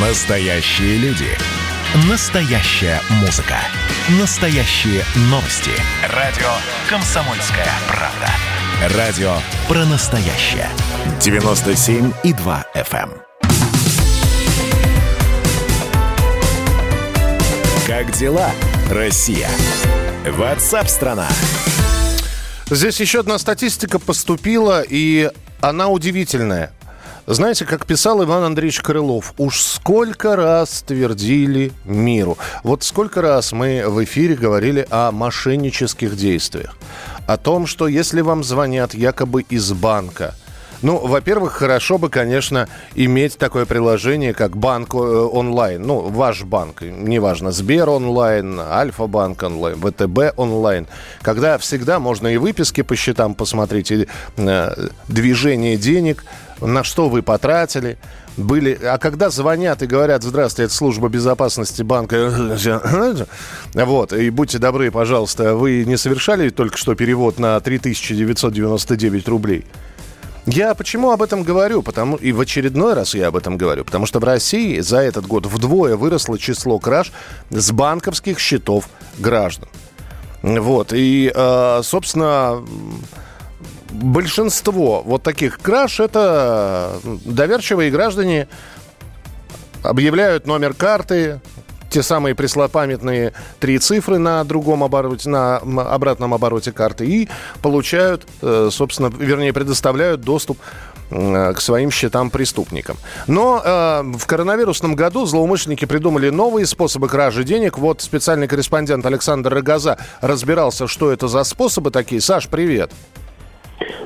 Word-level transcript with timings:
Настоящие 0.00 0.96
люди. 0.98 1.26
Настоящая 2.08 3.00
музыка. 3.20 3.56
Настоящие 4.20 5.02
новости. 5.22 5.72
Радио 6.14 6.46
«Комсомольская 6.88 7.66
правда». 7.88 8.96
Радио 8.96 9.34
про 9.66 9.84
настоящее. 9.86 10.68
97,2 11.18 12.64
FM. 12.76 13.10
эм. 13.10 13.22
Как 17.84 18.12
дела, 18.12 18.52
Россия? 18.92 19.48
Ватсап-страна! 20.24 21.26
Здесь 22.70 23.00
еще 23.00 23.18
одна 23.18 23.36
статистика 23.36 23.98
поступила, 23.98 24.80
и 24.88 25.28
она 25.60 25.88
удивительная. 25.88 26.70
Знаете, 27.30 27.66
как 27.66 27.84
писал 27.84 28.24
Иван 28.24 28.42
Андреевич 28.42 28.80
Крылов, 28.80 29.34
уж 29.36 29.60
сколько 29.60 30.34
раз 30.34 30.80
твердили 30.80 31.72
миру. 31.84 32.38
Вот 32.62 32.82
сколько 32.82 33.20
раз 33.20 33.52
мы 33.52 33.84
в 33.86 34.02
эфире 34.02 34.34
говорили 34.34 34.86
о 34.88 35.12
мошеннических 35.12 36.16
действиях. 36.16 36.74
О 37.26 37.36
том, 37.36 37.66
что 37.66 37.86
если 37.86 38.22
вам 38.22 38.42
звонят 38.42 38.94
якобы 38.94 39.42
из 39.42 39.70
банка– 39.72 40.34
ну, 40.82 40.98
во-первых, 40.98 41.54
хорошо 41.54 41.98
бы, 41.98 42.08
конечно, 42.08 42.68
иметь 42.94 43.36
такое 43.36 43.66
приложение, 43.66 44.32
как 44.32 44.56
банк 44.56 44.94
э, 44.94 44.98
онлайн. 44.98 45.82
Ну, 45.82 46.00
ваш 46.00 46.42
банк, 46.42 46.82
неважно, 46.82 47.50
Сбер 47.50 47.88
онлайн, 47.88 48.60
Альфа-банк 48.60 49.42
онлайн, 49.42 49.76
ВТБ 49.76 50.38
онлайн. 50.38 50.86
Когда 51.22 51.58
всегда 51.58 51.98
можно 51.98 52.28
и 52.28 52.36
выписки 52.36 52.82
по 52.82 52.94
счетам 52.94 53.34
посмотреть, 53.34 53.90
и 53.90 54.08
э, 54.36 54.86
движение 55.08 55.76
денег, 55.76 56.24
на 56.60 56.84
что 56.84 57.08
вы 57.08 57.22
потратили 57.22 57.98
были... 58.36 58.78
А 58.84 58.98
когда 58.98 59.30
звонят 59.30 59.82
и 59.82 59.86
говорят, 59.86 60.22
здравствуйте, 60.22 60.66
это 60.66 60.74
служба 60.74 61.08
безопасности 61.08 61.82
банка, 61.82 62.56
вот, 63.74 64.12
и 64.12 64.30
будьте 64.30 64.58
добры, 64.58 64.90
пожалуйста, 64.90 65.56
вы 65.56 65.84
не 65.84 65.96
совершали 65.96 66.50
только 66.50 66.76
что 66.76 66.94
перевод 66.94 67.38
на 67.38 67.58
3999 67.60 69.28
рублей? 69.28 69.66
Я 70.50 70.74
почему 70.74 71.10
об 71.10 71.22
этом 71.22 71.42
говорю? 71.42 71.82
Потому 71.82 72.16
и 72.16 72.32
в 72.32 72.40
очередной 72.40 72.94
раз 72.94 73.14
я 73.14 73.26
об 73.28 73.36
этом 73.36 73.58
говорю, 73.58 73.84
потому 73.84 74.06
что 74.06 74.18
в 74.18 74.24
России 74.24 74.80
за 74.80 74.98
этот 75.00 75.26
год 75.26 75.44
вдвое 75.44 75.94
выросло 75.94 76.38
число 76.38 76.78
краж 76.78 77.12
с 77.50 77.70
банковских 77.70 78.38
счетов 78.38 78.88
граждан. 79.18 79.68
Вот 80.42 80.94
и, 80.94 81.30
э, 81.34 81.80
собственно, 81.82 82.64
большинство 83.90 85.02
вот 85.02 85.22
таких 85.22 85.58
краж 85.58 86.00
это 86.00 86.98
доверчивые 87.26 87.90
граждане 87.90 88.48
объявляют 89.82 90.46
номер 90.46 90.72
карты, 90.72 91.42
те 91.90 92.02
самые 92.02 92.34
преслопамятные 92.34 93.32
три 93.60 93.78
цифры 93.78 94.18
на 94.18 94.44
другом 94.44 94.84
обороте, 94.84 95.28
на 95.28 95.56
обратном 95.56 96.34
обороте 96.34 96.72
карты 96.72 97.06
и 97.06 97.28
получают, 97.62 98.26
э, 98.42 98.68
собственно, 98.70 99.08
вернее, 99.08 99.52
предоставляют 99.52 100.20
доступ 100.20 100.58
к 101.10 101.60
своим 101.60 101.90
счетам 101.90 102.28
преступникам. 102.28 102.98
Но 103.26 103.62
э, 103.64 104.02
в 104.18 104.26
коронавирусном 104.26 104.94
году 104.94 105.24
злоумышленники 105.24 105.86
придумали 105.86 106.28
новые 106.28 106.66
способы 106.66 107.08
кражи 107.08 107.44
денег. 107.44 107.78
Вот 107.78 108.02
специальный 108.02 108.46
корреспондент 108.46 109.06
Александр 109.06 109.54
Рогоза 109.54 109.96
разбирался, 110.20 110.86
что 110.86 111.10
это 111.10 111.26
за 111.28 111.44
способы 111.44 111.90
такие. 111.90 112.20
Саш, 112.20 112.48
привет. 112.48 112.92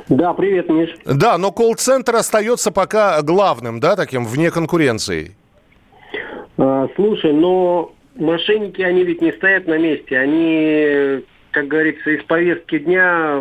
Да, 0.08 0.32
привет, 0.32 0.68
Миш. 0.68 0.90
Да, 1.04 1.38
но 1.38 1.50
колл-центр 1.50 2.14
остается 2.16 2.70
пока 2.70 3.20
главным, 3.22 3.80
да, 3.80 3.96
таким, 3.96 4.24
вне 4.24 4.50
конкуренции. 4.50 5.34
А, 6.64 6.88
слушай, 6.94 7.32
но 7.32 7.92
мошенники, 8.14 8.82
они 8.82 9.02
ведь 9.02 9.20
не 9.20 9.32
стоят 9.32 9.66
на 9.66 9.78
месте. 9.78 10.16
Они, 10.16 11.24
как 11.50 11.66
говорится, 11.66 12.08
из 12.10 12.22
повестки 12.22 12.78
дня 12.78 13.40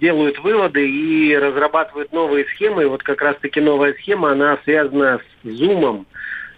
делают 0.00 0.38
выводы 0.38 0.88
и 0.88 1.36
разрабатывают 1.36 2.12
новые 2.12 2.44
схемы. 2.44 2.84
И 2.84 2.86
вот 2.86 3.02
как 3.02 3.20
раз-таки 3.20 3.60
новая 3.60 3.94
схема, 3.94 4.30
она 4.30 4.58
связана 4.62 5.20
с 5.42 5.46
Zoom. 5.48 6.04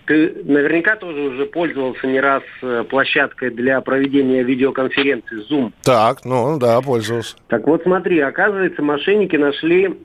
Ты 0.04 0.42
наверняка 0.44 0.96
тоже 0.96 1.18
уже 1.18 1.46
пользовался 1.46 2.06
не 2.06 2.20
раз 2.20 2.42
э, 2.60 2.84
площадкой 2.90 3.48
для 3.48 3.80
проведения 3.80 4.42
видеоконференции 4.42 5.50
Zoom. 5.50 5.72
Так, 5.82 6.26
ну 6.26 6.58
да, 6.58 6.82
пользовался. 6.82 7.36
Так 7.48 7.66
вот 7.66 7.82
смотри, 7.84 8.20
оказывается, 8.20 8.82
мошенники 8.82 9.36
нашли 9.36 9.98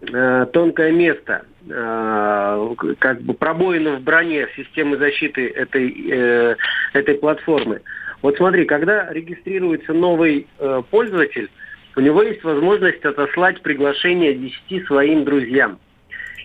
э, 0.00 0.46
тонкое 0.52 0.92
место– 0.92 1.44
Э, 1.68 2.74
как 3.00 3.22
бы 3.22 3.34
пробоину 3.34 3.96
в 3.96 4.00
броне 4.00 4.46
системы 4.54 4.98
защиты 4.98 5.48
этой, 5.48 5.92
э, 6.08 6.56
этой 6.92 7.16
платформы. 7.16 7.82
Вот 8.22 8.36
смотри, 8.36 8.66
когда 8.66 9.12
регистрируется 9.12 9.92
новый 9.92 10.46
пользователь, 10.90 11.50
у 11.96 12.00
него 12.00 12.22
есть 12.22 12.42
возможность 12.44 13.04
отослать 13.04 13.60
приглашение 13.62 14.34
10 14.34 14.86
своим 14.86 15.24
друзьям. 15.24 15.78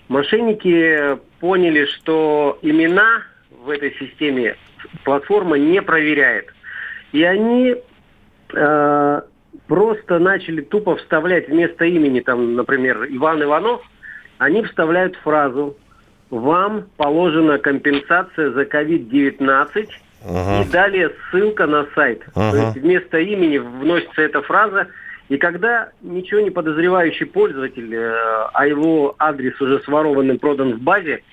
Мошенники 0.07 1.17
поняли, 1.39 1.85
что 1.85 2.59
имена 2.61 3.23
в 3.51 3.69
этой 3.69 3.93
системе 3.95 4.57
платформа 5.05 5.57
не 5.57 5.81
проверяет. 5.81 6.51
И 7.13 7.23
они 7.23 7.75
просто 9.67 10.19
начали 10.19 10.61
тупо 10.61 10.95
вставлять 10.95 11.47
вместо 11.47 11.85
имени, 11.85 12.19
там, 12.19 12.55
например, 12.55 13.05
Иван 13.09 13.43
Иванов, 13.43 13.81
они 14.37 14.63
вставляют 14.63 15.15
фразу 15.17 15.77
«Вам 16.29 16.85
положена 16.97 17.57
компенсация 17.57 18.51
за 18.51 18.63
COVID-19» 18.63 19.87
Ага. 20.23 20.61
И 20.61 20.71
далее 20.71 21.11
ссылка 21.29 21.65
на 21.65 21.87
сайт. 21.95 22.23
Ага. 22.35 22.51
То 22.51 22.57
есть 22.57 22.77
вместо 22.77 23.17
имени 23.19 23.57
вносится 23.57 24.21
эта 24.21 24.41
фраза. 24.41 24.87
И 25.29 25.37
когда 25.37 25.89
ничего 26.01 26.41
не 26.41 26.49
подозревающий 26.51 27.25
пользователь, 27.25 27.93
э, 27.95 28.47
а 28.53 28.67
его 28.67 29.15
адрес 29.17 29.59
уже 29.61 29.79
сворованным 29.79 30.37
продан 30.39 30.73
в 30.75 30.81
базе, 30.81 31.23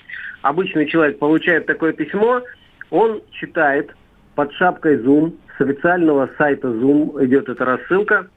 обычный 0.43 0.87
человек 0.87 1.19
получает 1.19 1.67
такое 1.67 1.93
письмо, 1.93 2.43
он 2.91 3.21
читает 3.33 3.95
под 4.39 4.53
шапкой 4.53 4.99
Zoom, 4.99 5.33
с 5.57 5.61
официального 5.61 6.31
сайта 6.39 6.69
Zoom 6.69 7.25
идет 7.25 7.49
эта 7.49 7.65
рассылка, 7.65 8.29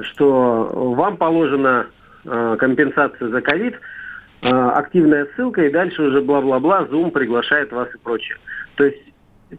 что 0.00 0.94
вам 0.96 1.18
положена 1.18 1.88
э, 2.24 2.56
компенсация 2.58 3.28
за 3.28 3.42
ковид, 3.42 3.74
Э, 4.44 4.72
активная 4.74 5.26
ссылка, 5.34 5.64
и 5.64 5.72
дальше 5.72 6.02
уже 6.02 6.20
бла-бла-бла, 6.20 6.82
Zoom 6.90 7.12
приглашает 7.12 7.72
вас 7.72 7.88
и 7.94 7.98
прочее. 7.98 8.36
То 8.76 8.84
есть 8.84 9.00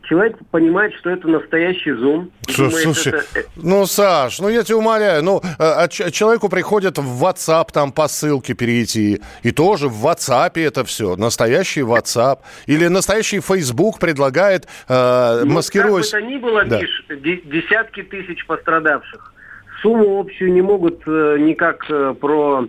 человек 0.03 0.37
понимает, 0.51 0.93
что 0.95 1.09
это 1.09 1.27
настоящий. 1.27 1.93
Слушай, 1.93 2.29
думает, 2.57 2.83
слушай 2.83 3.13
это... 3.13 3.49
ну, 3.55 3.85
Саш, 3.85 4.39
ну 4.39 4.49
я 4.49 4.63
тебя 4.63 4.77
умоляю, 4.77 5.23
ну, 5.23 5.41
а, 5.59 5.83
а 5.83 5.87
человеку 5.87 6.49
приходит 6.49 6.97
в 6.97 7.23
WhatsApp 7.23 7.67
там 7.71 7.91
по 7.91 8.07
ссылке 8.07 8.53
перейти, 8.53 9.21
и 9.43 9.51
тоже 9.51 9.87
в 9.87 10.05
WhatsApp 10.05 10.59
это 10.61 10.83
все, 10.83 11.15
настоящий 11.15 11.81
WhatsApp, 11.81 12.39
или 12.65 12.87
настоящий 12.87 13.39
Facebook 13.39 13.99
предлагает, 13.99 14.67
э, 14.87 15.43
ну, 15.45 15.53
маскируясь... 15.53 16.11
Как 16.11 16.21
бы 16.21 16.27
то 16.27 16.33
ни 16.33 16.37
было, 16.37 16.65
да. 16.65 16.81
Миш, 16.81 17.05
десятки 17.45 18.03
тысяч 18.03 18.45
пострадавших. 18.45 19.33
Сумму 19.81 20.19
общую 20.19 20.51
не 20.51 20.61
могут 20.61 21.03
э, 21.05 21.37
никак 21.39 21.85
э, 21.89 22.15
про 22.19 22.67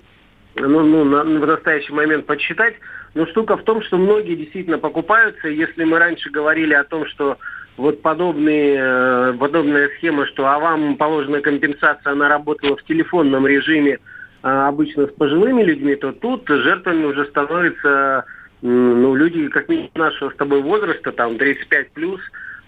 ну, 0.57 0.83
ну, 0.83 1.05
на, 1.05 1.23
в 1.23 1.47
настоящий 1.47 1.93
момент 1.93 2.27
подсчитать. 2.27 2.75
Но 3.17 3.25
штука 3.25 3.57
в 3.57 3.63
том, 3.63 3.81
что 3.81 3.97
многие 3.97 4.35
действительно 4.35 4.77
покупаются. 4.77 5.49
Если 5.49 5.85
мы 5.85 5.99
раньше 5.99 6.29
говорили 6.29 6.75
о 6.75 6.85
том, 6.85 7.07
что 7.07 7.39
вот 7.79 8.03
подобные, 8.03 8.77
э, 8.79 9.35
подобная 9.39 9.89
схема, 9.97 10.27
что 10.27 10.47
а 10.47 10.59
вам 10.59 10.97
положена 10.97 11.41
компенсация, 11.41 12.13
она 12.13 12.29
работала 12.29 12.77
в 12.77 12.85
телефонном 12.85 13.47
режиме 13.47 14.01
а, 14.43 14.69
обычно 14.69 15.07
с 15.07 15.13
пожилыми 15.13 15.63
людьми, 15.63 15.97
то 15.97 16.13
тут 16.13 16.47
жертвами 16.47 17.07
уже 17.07 17.25
становятся 17.25 18.27
ну, 18.61 19.15
люди 19.15 19.49
как 19.49 19.71
минимум 19.71 19.91
нашего 19.95 20.29
с 20.29 20.37
тобой 20.37 20.61
возраста, 20.61 21.11
там 21.11 21.39
35 21.39 21.93
плюс, 21.93 22.21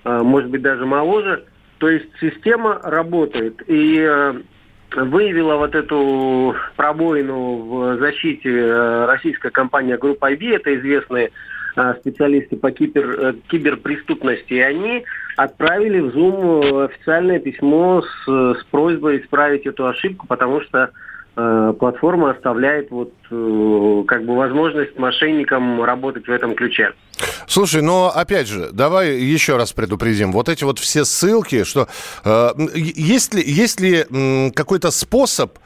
а, 0.04 0.22
может 0.22 0.48
быть 0.48 0.62
даже 0.62 0.86
моложе. 0.86 1.44
То 1.76 1.90
есть 1.90 2.08
система 2.22 2.80
работает. 2.82 3.62
И 3.66 3.98
э, 4.00 4.40
выявила 4.94 5.56
вот 5.56 5.74
эту 5.74 6.54
пробоину 6.76 7.56
в 7.56 7.98
защите 7.98 8.50
э, 8.50 9.06
российская 9.06 9.50
компания 9.50 9.96
Группа 9.96 10.32
IB, 10.32 10.56
это 10.56 10.76
известные 10.76 11.30
э, 11.76 11.94
специалисты 12.00 12.56
по 12.56 12.70
кибер, 12.70 13.20
э, 13.20 13.34
киберпреступности, 13.48 14.54
и 14.54 14.60
они 14.60 15.04
отправили 15.36 16.00
в 16.00 16.16
Zoom 16.16 16.84
официальное 16.86 17.38
письмо 17.38 18.02
с, 18.02 18.26
с 18.26 18.64
просьбой 18.70 19.20
исправить 19.20 19.66
эту 19.66 19.86
ошибку, 19.86 20.26
потому 20.26 20.60
что 20.62 20.90
платформа 21.78 22.30
оставляет 22.30 22.90
вот 22.90 23.12
э, 23.30 24.04
как 24.06 24.24
бы 24.24 24.36
возможность 24.36 24.98
мошенникам 24.98 25.82
работать 25.82 26.26
в 26.26 26.30
этом 26.30 26.54
ключе. 26.54 26.92
Слушай, 27.46 27.82
но 27.82 28.12
опять 28.14 28.48
же, 28.48 28.70
давай 28.72 29.16
еще 29.16 29.56
раз 29.56 29.72
предупредим. 29.72 30.32
Вот 30.32 30.48
эти 30.48 30.64
вот 30.64 30.78
все 30.78 31.04
ссылки, 31.04 31.64
что 31.64 31.88
э, 32.24 32.48
есть 32.74 33.34
ли, 33.34 33.42
есть 33.44 33.80
ли 33.80 34.04
какой-то 34.54 34.90
способ 34.90 35.58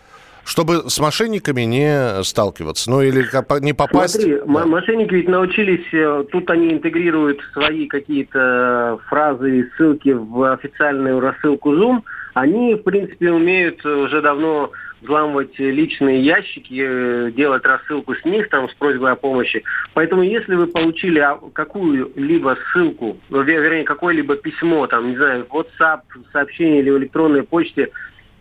чтобы 0.44 0.90
с 0.90 0.98
мошенниками 0.98 1.62
не 1.62 2.22
сталкиваться, 2.24 2.90
ну 2.90 3.02
или 3.02 3.24
не 3.60 3.72
попасть. 3.72 4.14
Смотри, 4.14 4.38
да. 4.44 4.66
мошенники 4.66 5.14
ведь 5.14 5.28
научились, 5.28 5.86
э, 5.92 6.24
тут 6.30 6.50
они 6.50 6.72
интегрируют 6.72 7.40
свои 7.52 7.86
какие-то 7.86 8.98
фразы 9.08 9.60
и 9.60 9.64
ссылки 9.76 10.10
в 10.10 10.52
официальную 10.52 11.20
рассылку 11.20 11.74
Zoom. 11.74 12.02
Они, 12.34 12.74
в 12.74 12.82
принципе, 12.82 13.30
умеют 13.30 13.84
уже 13.84 14.22
давно 14.22 14.72
взламывать 15.02 15.58
личные 15.58 16.20
ящики, 16.22 16.80
э, 16.80 17.30
делать 17.32 17.64
рассылку 17.64 18.14
с 18.14 18.24
них 18.24 18.48
там 18.48 18.68
с 18.68 18.74
просьбой 18.74 19.12
о 19.12 19.16
помощи. 19.16 19.64
Поэтому 19.94 20.22
если 20.22 20.54
вы 20.54 20.66
получили 20.68 21.26
какую-либо 21.52 22.56
ссылку, 22.72 23.18
вернее, 23.28 23.84
какое-либо 23.84 24.36
письмо, 24.36 24.86
там, 24.86 25.10
не 25.10 25.16
знаю, 25.16 25.46
WhatsApp, 25.50 26.02
сообщение 26.32 26.80
или 26.80 26.90
в 26.90 26.98
электронной 26.98 27.42
почте 27.42 27.90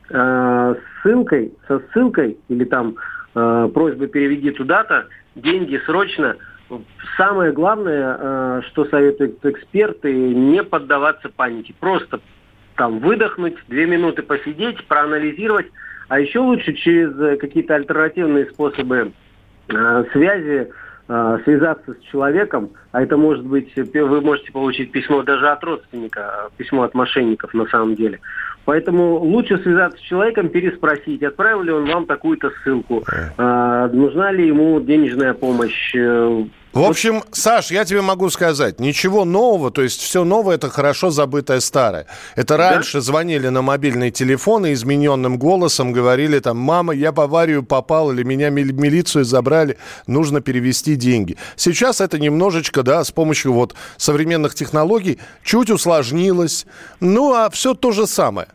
э, 0.09 0.75
ссылкой, 1.01 1.51
со 1.67 1.81
ссылкой 1.91 2.37
или 2.47 2.63
там 2.63 2.95
э, 3.33 3.69
просьбой 3.73 4.07
переведи 4.07 4.51
туда-то, 4.51 5.07
деньги 5.35 5.81
срочно, 5.85 6.37
самое 7.17 7.51
главное, 7.51 8.17
э, 8.19 8.61
что 8.69 8.85
советуют 8.85 9.43
эксперты, 9.45 10.13
не 10.13 10.63
поддаваться 10.63 11.29
панике. 11.29 11.73
Просто 11.79 12.21
там 12.75 12.99
выдохнуть, 12.99 13.55
две 13.67 13.85
минуты 13.85 14.21
посидеть, 14.23 14.85
проанализировать, 14.87 15.67
а 16.09 16.19
еще 16.19 16.39
лучше 16.39 16.73
через 16.73 17.17
э, 17.19 17.37
какие-то 17.37 17.75
альтернативные 17.75 18.45
способы 18.47 19.11
э, 19.69 20.03
связи 20.11 20.69
э, 21.07 21.39
связаться 21.43 21.93
с 21.93 22.11
человеком, 22.11 22.71
а 22.91 23.01
это 23.01 23.17
может 23.17 23.45
быть, 23.45 23.73
вы 23.75 24.21
можете 24.21 24.51
получить 24.51 24.91
письмо 24.91 25.23
даже 25.23 25.47
от 25.49 25.63
родственника, 25.63 26.49
письмо 26.57 26.83
от 26.83 26.93
мошенников 26.93 27.53
на 27.53 27.65
самом 27.67 27.95
деле. 27.95 28.19
Поэтому 28.65 29.15
лучше 29.15 29.57
связаться 29.59 29.97
с 29.97 30.01
человеком, 30.01 30.49
переспросить, 30.49 31.23
отправил 31.23 31.63
ли 31.63 31.71
он 31.71 31.85
вам 31.85 32.05
такую-то 32.05 32.51
ссылку, 32.63 33.03
э, 33.37 33.89
нужна 33.93 34.31
ли 34.31 34.47
ему 34.47 34.79
денежная 34.81 35.33
помощь, 35.33 35.95
в 36.73 36.83
общем, 36.83 37.23
Саш, 37.31 37.71
я 37.71 37.83
тебе 37.83 38.01
могу 38.01 38.29
сказать, 38.29 38.79
ничего 38.79 39.25
нового, 39.25 39.71
то 39.71 39.81
есть 39.81 39.99
все 40.01 40.23
новое 40.23 40.55
это 40.55 40.69
хорошо 40.69 41.09
забытое 41.09 41.59
старое. 41.59 42.07
Это 42.35 42.55
раньше 42.55 42.97
да? 42.97 43.01
звонили 43.01 43.49
на 43.49 43.61
мобильный 43.61 44.09
телефон 44.09 44.65
и 44.65 44.73
измененным 44.73 45.37
голосом 45.37 45.91
говорили 45.91 46.39
там, 46.39 46.57
мама, 46.57 46.93
я 46.93 47.11
в 47.11 47.19
аварию 47.19 47.63
попал 47.63 48.11
или 48.13 48.23
меня 48.23 48.49
милицию 48.49 49.25
забрали, 49.25 49.77
нужно 50.07 50.39
перевести 50.39 50.95
деньги. 50.95 51.35
Сейчас 51.57 51.99
это 51.99 52.17
немножечко, 52.19 52.83
да, 52.83 53.03
с 53.03 53.11
помощью 53.11 53.51
вот 53.51 53.75
современных 53.97 54.55
технологий 54.55 55.19
чуть 55.43 55.69
усложнилось, 55.69 56.65
ну 57.01 57.33
а 57.33 57.49
все 57.49 57.73
то 57.73 57.91
же 57.91 58.07
самое. 58.07 58.47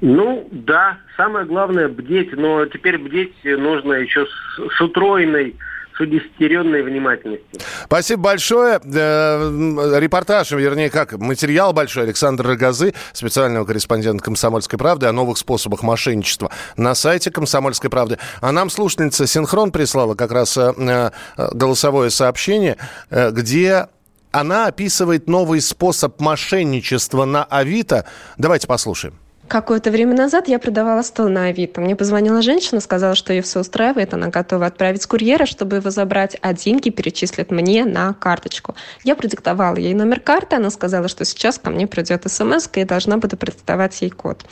Ну, 0.00 0.48
да, 0.50 0.98
самое 1.16 1.46
главное 1.46 1.88
бдеть, 1.88 2.32
но 2.32 2.66
теперь 2.66 2.98
бдеть 2.98 3.34
нужно 3.44 3.92
еще 3.92 4.26
с, 4.26 4.74
с 4.76 4.80
утроенной 4.80 5.54
с 5.96 6.00
удесятеренной 6.00 6.82
внимательностью. 6.82 7.60
Спасибо 7.84 8.22
большое. 8.22 8.80
Э, 8.82 9.98
репортаж, 9.98 10.50
вернее, 10.52 10.90
как 10.90 11.12
материал 11.18 11.72
большой 11.72 12.04
Александр 12.04 12.46
Рогозы, 12.46 12.94
специального 13.12 13.64
корреспондента 13.64 14.22
«Комсомольской 14.24 14.78
правды» 14.78 15.06
о 15.06 15.12
новых 15.12 15.38
способах 15.38 15.82
мошенничества 15.82 16.50
на 16.76 16.94
сайте 16.94 17.30
«Комсомольской 17.30 17.90
правды». 17.90 18.18
А 18.40 18.52
нам 18.52 18.70
слушательница 18.70 19.26
«Синхрон» 19.26 19.72
прислала 19.72 20.14
как 20.14 20.32
раз 20.32 20.56
э, 20.56 20.72
э, 20.76 21.10
голосовое 21.52 22.10
сообщение, 22.10 22.76
где 23.10 23.86
она 24.30 24.66
описывает 24.66 25.28
новый 25.28 25.60
способ 25.60 26.20
мошенничества 26.20 27.24
на 27.24 27.44
Авито. 27.44 28.06
Давайте 28.38 28.66
послушаем. 28.66 29.21
Какое-то 29.48 29.90
время 29.90 30.14
назад 30.14 30.48
я 30.48 30.58
продавала 30.58 31.02
стол 31.02 31.28
на 31.28 31.46
Авито. 31.46 31.80
Мне 31.80 31.94
позвонила 31.96 32.40
женщина, 32.40 32.80
сказала, 32.80 33.14
что 33.14 33.34
ее 33.34 33.42
все 33.42 33.60
устраивает, 33.60 34.14
она 34.14 34.28
готова 34.28 34.64
отправить 34.66 35.04
курьера, 35.04 35.44
чтобы 35.44 35.76
его 35.76 35.90
забрать, 35.90 36.38
а 36.40 36.54
деньги 36.54 36.88
перечислят 36.88 37.50
мне 37.50 37.84
на 37.84 38.14
карточку. 38.14 38.74
Я 39.04 39.14
продиктовала 39.14 39.76
ей 39.76 39.92
номер 39.92 40.20
карты, 40.20 40.56
она 40.56 40.70
сказала, 40.70 41.08
что 41.08 41.26
сейчас 41.26 41.58
ко 41.58 41.70
мне 41.70 41.86
придет 41.86 42.22
смс, 42.30 42.68
и 42.72 42.80
я 42.80 42.86
должна 42.86 43.18
буду 43.18 43.36
продиктовать 43.36 44.00
ей 44.00 44.10
код. 44.10 44.42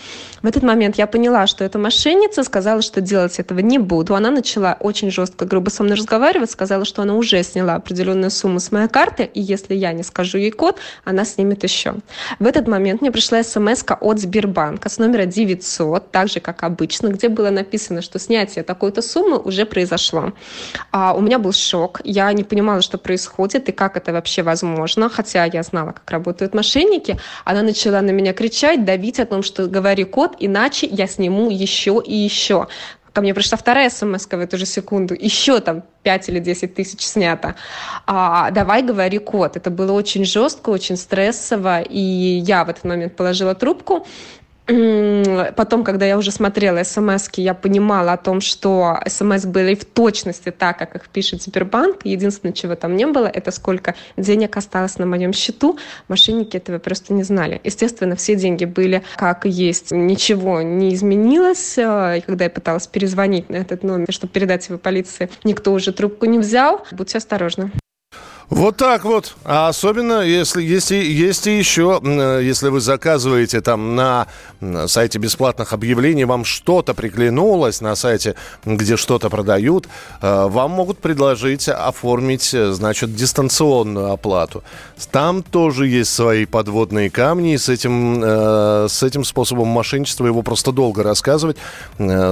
В 0.43 0.47
этот 0.47 0.63
момент 0.65 0.97
я 0.97 1.07
поняла, 1.07 1.47
что 1.47 1.65
это 1.65 1.79
мошенница, 1.79 2.45
сказала, 2.45 2.83
что 2.83 3.01
делать 3.01 3.39
этого 3.39 3.61
не 3.61 3.79
буду. 3.79 4.15
Она 4.15 4.31
начала 4.31 4.77
очень 4.81 5.11
жестко, 5.11 5.47
грубо 5.47 5.71
со 5.71 5.83
мной 5.83 5.97
разговаривать, 5.97 6.51
сказала, 6.51 6.85
что 6.85 7.03
она 7.03 7.15
уже 7.15 7.43
сняла 7.43 7.77
определенную 7.77 8.31
сумму 8.31 8.61
с 8.61 8.71
моей 8.71 8.89
карты, 8.89 9.23
и 9.33 9.41
если 9.41 9.75
я 9.75 9.93
не 9.93 10.03
скажу 10.03 10.37
ей 10.37 10.51
код, 10.51 10.79
она 11.05 11.25
снимет 11.25 11.63
еще. 11.63 11.95
В 12.39 12.47
этот 12.47 12.69
момент 12.69 13.01
мне 13.01 13.11
пришла 13.11 13.43
смс 13.43 13.83
от 13.89 14.19
Сбербанка 14.19 14.90
с 14.91 14.99
номера 14.99 15.25
900, 15.25 16.11
так 16.11 16.29
же, 16.29 16.41
как 16.41 16.63
обычно, 16.63 17.09
где 17.09 17.29
было 17.29 17.51
написано, 17.51 18.03
что 18.03 18.19
снятие 18.19 18.65
такой-то 18.65 19.03
суммы 19.03 19.39
уже 19.39 19.65
произошло. 19.65 20.33
А 20.91 21.15
у 21.15 21.21
меня 21.21 21.39
был 21.39 21.53
шок, 21.53 22.01
я 22.05 22.33
не 22.33 22.45
понимала, 22.45 22.83
что 22.83 22.99
происходит 22.99 23.69
и 23.69 23.73
как 23.73 23.97
это 23.97 24.13
вообще 24.13 24.43
возможно, 24.43 25.09
хотя 25.09 25.45
я 25.45 25.63
знала, 25.63 25.93
как 25.93 26.11
работают 26.11 26.55
мошенники. 26.55 27.19
Она 27.45 27.63
начала 27.63 28.01
на 28.01 28.11
меня 28.11 28.33
кричать, 28.33 28.85
давить 28.85 29.21
о 29.21 29.27
том, 29.27 29.43
что 29.43 29.67
говори 29.67 30.05
код, 30.05 30.37
иначе 30.39 30.87
я 30.87 31.07
сниму 31.07 31.51
еще 31.51 32.03
и 32.05 32.15
еще. 32.15 32.69
Ко 33.13 33.23
мне 33.23 33.35
пришла 33.35 33.59
вторая 33.59 33.91
смс 33.91 34.27
в 34.27 34.33
эту 34.33 34.57
же 34.57 34.67
секунду. 34.67 35.15
Еще 35.15 35.61
там 35.61 35.83
5 36.05 36.29
или 36.29 36.39
10 36.39 36.75
тысяч 36.75 37.03
снято. 37.03 37.57
А, 38.07 38.51
давай 38.51 38.83
говори 38.83 39.19
код. 39.19 39.57
Это 39.57 39.71
было 39.71 39.93
очень 39.93 40.25
жестко, 40.25 40.71
очень 40.71 40.97
стрессово. 40.97 41.81
И 41.81 41.99
я 41.99 42.65
в 42.65 42.69
этот 42.69 42.85
момент 42.85 43.17
положила 43.17 43.55
трубку 43.55 44.07
потом, 45.57 45.85
когда 45.85 46.07
я 46.07 46.19
уже 46.19 46.31
смотрела 46.31 46.83
смс 46.83 47.29
я 47.37 47.55
понимала 47.55 48.13
о 48.13 48.17
том, 48.17 48.41
что 48.41 48.99
смс 49.07 49.45
были 49.45 49.75
в 49.75 49.85
точности 49.85 50.51
так, 50.51 50.79
как 50.79 50.97
их 50.97 51.09
пишет 51.09 51.43
Сбербанк. 51.43 52.05
Единственное, 52.05 52.53
чего 52.53 52.75
там 52.75 52.97
не 52.97 53.07
было, 53.07 53.27
это 53.27 53.51
сколько 53.51 53.95
денег 54.17 54.57
осталось 54.57 54.99
на 54.99 55.07
моем 55.07 55.33
счету. 55.33 55.79
Мошенники 56.09 56.57
этого 56.57 56.79
просто 56.79 57.13
не 57.13 57.23
знали. 57.23 57.61
Естественно, 57.65 58.17
все 58.17 58.37
деньги 58.37 58.65
были 58.65 59.03
как 59.17 59.45
есть. 59.45 59.91
Ничего 59.91 60.63
не 60.63 60.95
изменилось. 60.95 61.79
Э, 61.79 62.19
и 62.19 62.21
когда 62.21 62.45
я 62.45 62.51
пыталась 62.51 62.87
перезвонить 62.87 63.51
на 63.51 63.57
этот 63.57 63.83
номер, 63.83 64.13
чтобы 64.13 64.33
передать 64.33 64.69
его 64.69 64.79
полиции, 64.79 65.29
никто 65.45 65.73
уже 65.73 65.93
трубку 65.93 66.27
не 66.27 66.39
взял. 66.39 66.85
Будьте 66.93 67.19
осторожны. 67.19 67.71
Вот 68.51 68.77
так 68.77 69.05
вот. 69.05 69.37
А 69.45 69.69
особенно, 69.69 70.23
если, 70.23 70.61
есть 70.61 70.91
и 71.47 71.57
еще, 71.57 72.01
если 72.43 72.69
вы 72.69 72.81
заказываете 72.81 73.61
там 73.61 73.95
на 73.95 74.27
сайте 74.89 75.21
бесплатных 75.21 75.73
объявлений, 75.73 76.25
вам 76.25 76.45
что-то 76.45 76.93
приглянулось 76.93 77.81
на 77.81 77.95
сайте, 77.95 78.35
где 78.65 78.97
что-то 78.97 79.31
продают, 79.31 79.87
э, 80.21 80.47
вам 80.49 80.73
могут 80.73 80.99
предложить 80.99 81.69
оформить, 81.69 82.53
э, 82.53 82.73
значит, 82.73 83.15
дистанционную 83.15 84.11
оплату. 84.11 84.65
Там 85.13 85.45
тоже 85.45 85.87
есть 85.87 86.13
свои 86.13 86.45
подводные 86.45 87.09
камни, 87.09 87.55
и 87.55 87.59
с 87.59 87.69
этим, 87.69 88.21
э, 88.23 88.87
с 88.91 89.05
этим 89.05 89.23
способом 89.23 89.69
мошенничества 89.69 90.27
его 90.27 90.43
просто 90.43 90.73
долго 90.73 91.05
рассказывать 91.05 91.57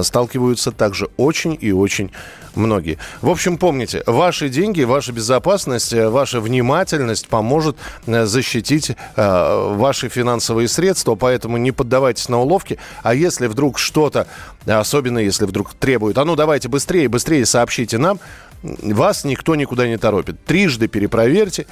сталкиваются 0.01 0.71
также 0.71 1.09
очень 1.15 1.57
и 1.59 1.71
очень 1.71 2.11
многие. 2.55 2.97
В 3.21 3.29
общем, 3.29 3.57
помните, 3.57 4.03
ваши 4.05 4.49
деньги, 4.49 4.83
ваша 4.83 5.11
безопасность, 5.11 5.93
э, 5.93 6.08
ваша 6.09 6.39
внимательность 6.39 7.27
поможет 7.27 7.77
э, 8.05 8.25
защитить 8.25 8.91
э, 9.15 9.73
ваши 9.75 10.09
финансовые 10.09 10.67
средства, 10.67 11.15
поэтому 11.15 11.57
не 11.57 11.71
поддавайтесь 11.71 12.29
на 12.29 12.39
уловки. 12.39 12.77
А 13.03 13.13
если 13.13 13.47
вдруг 13.47 13.79
что-то, 13.79 14.27
особенно 14.65 15.19
если 15.19 15.45
вдруг 15.45 15.73
требует, 15.73 16.17
а 16.17 16.25
ну 16.25 16.35
давайте 16.35 16.67
быстрее, 16.69 17.07
быстрее 17.07 17.45
сообщите 17.45 17.97
нам, 17.97 18.19
вас 18.61 19.23
никто 19.23 19.55
никуда 19.55 19.87
не 19.87 19.97
торопит. 19.97 20.43
Трижды 20.43 20.89
перепроверьте. 20.89 21.65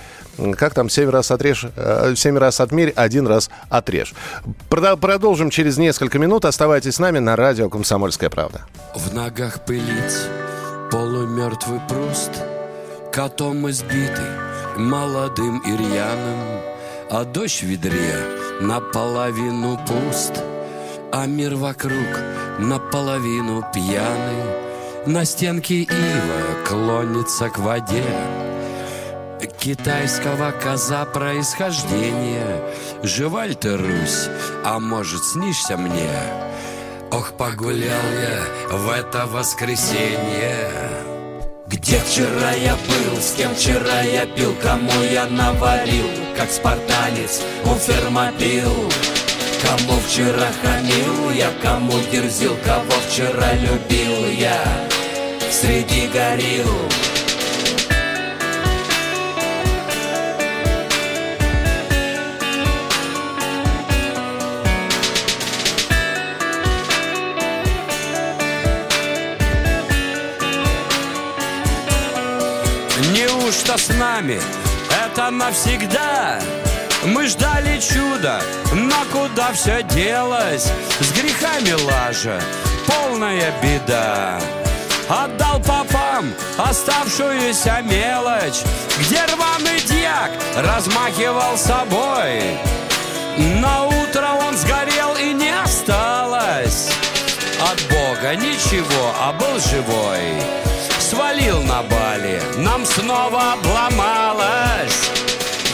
Как 0.58 0.74
там, 0.74 0.90
семь 0.90 1.10
раз 1.10 1.32
отрежь, 1.32 1.66
семь 2.16 2.38
раз 2.38 2.62
отмерь, 2.62 2.94
один 2.96 3.28
раз 3.28 3.50
отрежь. 3.70 4.14
Продолжим 4.70 5.50
через 5.50 5.78
несколько 5.78 6.18
минут. 6.18 6.46
Оставайтесь 6.46 6.96
с 6.96 7.00
нами 7.00 7.20
на 7.20 7.36
радио 7.36 7.68
«Комсомольская 7.70 8.30
правда». 8.30 8.62
В 8.96 9.14
ногах 9.14 9.66
пылить 9.66 10.30
Полумертвый 10.92 11.82
пруст, 11.90 12.32
котом 13.18 13.68
избитый, 13.68 14.78
молодым 14.78 15.58
и 15.66 15.72
рьяным, 15.72 16.62
А 17.10 17.26
дождь 17.26 17.62
в 17.62 17.66
ведре 17.66 18.16
наполовину 18.62 19.80
пуст, 19.88 20.34
А 21.12 21.26
мир 21.26 21.56
вокруг 21.56 22.10
наполовину 22.60 23.66
пьяный, 23.74 25.08
На 25.08 25.26
стенке 25.26 25.82
ива 25.82 26.64
клонится 26.68 27.50
к 27.50 27.58
воде, 27.58 28.06
Китайского 29.60 30.52
коза 30.52 31.04
происхождения. 31.06 32.62
Жива 33.02 33.48
ты, 33.48 33.78
Русь, 33.78 34.30
а 34.64 34.80
может, 34.80 35.24
снишься 35.24 35.76
мне? 35.76 36.12
Ох, 37.12 37.34
погулял 37.34 38.06
я 38.22 38.78
в 38.78 38.92
это 38.92 39.26
воскресенье 39.26 40.97
Где 41.70 42.00
вчера 42.00 42.52
я 42.52 42.76
был, 42.76 43.22
с 43.22 43.34
кем 43.34 43.54
вчера 43.54 44.02
я 44.02 44.26
пил 44.26 44.56
Кому 44.64 45.02
я 45.12 45.26
навалил, 45.26 46.06
как 46.38 46.50
спартанец 46.50 47.42
у 47.66 47.76
фермопил 47.76 48.72
Кому 49.62 50.00
вчера 50.08 50.48
хамил 50.62 51.32
я, 51.32 51.52
кому 51.62 51.94
дерзил, 52.10 52.56
кого 52.64 52.94
вчера 53.10 53.52
любил 53.56 54.30
я 54.30 54.64
Среди 55.52 56.08
горил 56.08 56.72
Неужто 73.58 73.78
с 73.78 73.90
нами 73.90 74.40
это 75.04 75.32
навсегда? 75.32 76.40
Мы 77.06 77.28
ждали 77.28 77.80
чуда, 77.80 78.40
но 78.72 79.04
куда 79.12 79.52
все 79.52 79.82
делось? 79.82 80.72
С 81.00 81.12
грехами 81.12 81.72
лажа, 81.72 82.40
полная 82.86 83.52
беда. 83.60 84.40
Отдал 85.10 85.60
попам 85.60 86.34
оставшуюся 86.58 87.82
мелочь, 87.82 88.62
Где 89.00 89.26
рваный 89.26 89.80
дьяк 89.88 90.32
размахивал 90.58 91.58
собой. 91.58 92.60
На 93.60 93.86
утро 93.86 94.28
он 94.48 94.56
сгорел 94.56 95.16
и 95.16 95.32
не 95.32 95.50
осталось 95.50 96.90
От 97.62 97.82
Бога 97.90 98.36
ничего, 98.36 99.14
а 99.20 99.32
был 99.32 99.60
живой 99.60 100.67
Свалил 101.48 101.64
на 101.64 101.82
Бали, 101.84 102.42
нам 102.58 102.86
снова 102.86 103.54
обломалось. 103.54 105.12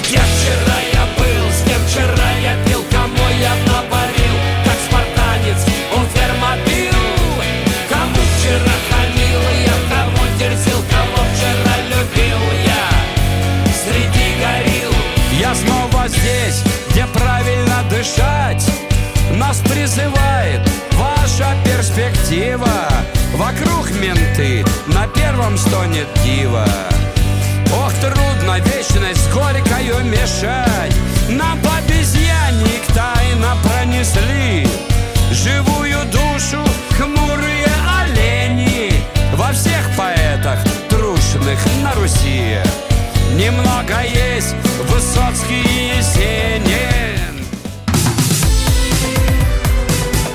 Где 0.01 0.20
вчера 0.20 0.77
я 0.94 1.06
был, 1.18 1.50
с 1.50 1.68
кем 1.68 1.82
вчера 1.88 2.32
я 2.44 2.56
пил 2.68 2.84
Кому 2.92 3.27
я 3.42 3.56
напарил, 3.65 4.36
как 4.63 4.75
спартанец 4.88 5.65
Он 5.96 6.06
фермопил 6.13 6.94
Кому 7.89 8.22
вчера 8.38 8.75
хамил 8.89 9.42
я, 9.65 9.75
кому 9.89 10.38
дерзил 10.38 10.77
Кого 10.92 11.24
вчера 11.34 11.75
любил 11.89 12.38
я? 12.65 12.89
Среди 13.84 14.27
горил. 14.39 14.94
Я 15.39 15.56
снова 15.56 16.08
здесь, 16.08 16.62
где 16.92 17.08
правильно 17.08 17.84
дышать. 17.89 18.63
Нас 19.32 19.58
призывает 19.62 20.62
ваша 21.33 21.55
перспектива. 21.63 22.87
Вокруг 23.35 23.89
менты, 23.91 24.63
на 24.87 25.07
первом 25.07 25.57
стонет 25.57 26.07
дива 26.23 26.67
Ох, 27.75 27.91
трудно 27.93 28.59
вечность 28.59 29.31
горькою 29.33 30.05
мешать. 30.05 30.95
Нам 31.29 31.59
по 31.61 31.77
обезьянник 31.77 32.85
тайно 32.93 33.57
пронесли 33.63 34.12